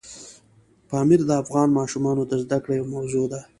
[0.89, 3.41] پامیر د افغان ماشومانو د زده کړې یوه موضوع ده.